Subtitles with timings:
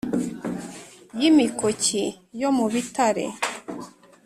[1.19, 2.03] Y imikoki
[2.41, 3.25] yo mu bitare